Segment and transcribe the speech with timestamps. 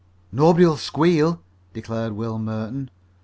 [0.31, 1.43] "Nobody'll squeal,"
[1.73, 2.89] declared Will Merton.